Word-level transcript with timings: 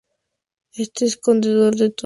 este 0.73 1.05
es 1.05 1.15
conocedor 1.17 1.75
de 1.75 1.77
todo 1.77 1.79
lo 1.79 1.89
que 1.89 1.93
pasa 1.93 1.99